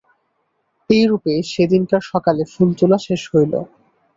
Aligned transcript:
এইরূপে 0.89 1.33
সেদিনকার 1.51 2.03
সকালে 2.11 2.43
ফুল 2.51 2.69
তোলা 2.79 2.97
শেষ 3.07 3.21
হইল। 3.31 3.53